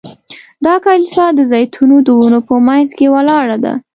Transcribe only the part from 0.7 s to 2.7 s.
کلیسا د زیتونو د ونو په